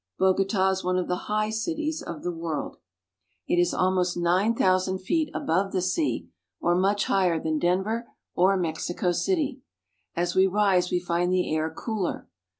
[0.17, 2.77] Bogota is one of the high cities of the world.
[3.47, 4.07] It is Cargo Boat.
[4.07, 4.17] 36 COLOMBIA.
[4.17, 4.17] almost
[4.49, 6.27] nine thousand feet above the se.i,
[6.59, 9.61] or much higher than Denver or Mexico city.
[10.15, 12.27] As we rise we find the air cooler.